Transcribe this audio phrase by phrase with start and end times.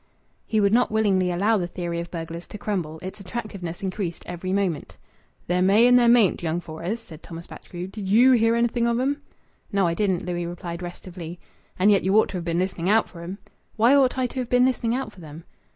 [0.47, 2.97] He would not willingly allow the theory of burglars to crumble.
[3.03, 4.97] Its attractiveness increased every moment.
[5.45, 7.85] "There may and there mayn't, young Fores," said Thomas Batchgrew.
[7.85, 9.21] "Did you hear anything of 'em?"
[9.71, 11.37] "No, I didn't," Louis replied restively.
[11.77, 13.37] "And yet you ought to have been listening out for 'em."
[13.75, 15.43] "Why ought I to have been listening out for them?"